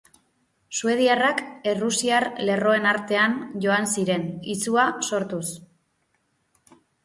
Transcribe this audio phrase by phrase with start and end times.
[0.77, 1.43] Suediarrak
[1.73, 4.27] errusiar lerroen artean joan ziren,
[4.57, 5.47] izua sortuz.